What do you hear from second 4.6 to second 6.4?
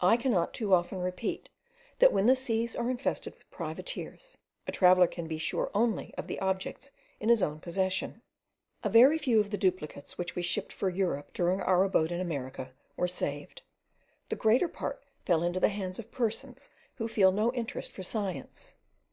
a traveller can be sure only of the